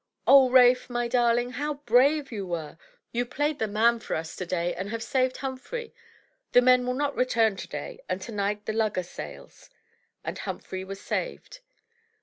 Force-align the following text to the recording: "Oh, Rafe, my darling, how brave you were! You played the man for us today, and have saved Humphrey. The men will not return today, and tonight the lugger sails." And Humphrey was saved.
"Oh, 0.25 0.49
Rafe, 0.49 0.89
my 0.89 1.07
darling, 1.07 1.51
how 1.51 1.75
brave 1.75 2.31
you 2.31 2.47
were! 2.47 2.79
You 3.11 3.23
played 3.23 3.59
the 3.59 3.67
man 3.67 3.99
for 3.99 4.15
us 4.15 4.35
today, 4.35 4.73
and 4.73 4.89
have 4.89 5.03
saved 5.03 5.37
Humphrey. 5.37 5.93
The 6.53 6.61
men 6.63 6.87
will 6.87 6.95
not 6.95 7.15
return 7.15 7.55
today, 7.55 7.99
and 8.09 8.19
tonight 8.19 8.65
the 8.65 8.73
lugger 8.73 9.03
sails." 9.03 9.69
And 10.23 10.39
Humphrey 10.39 10.83
was 10.83 10.99
saved. 10.99 11.59